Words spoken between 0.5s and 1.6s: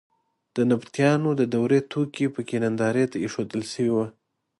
د نبطیانو د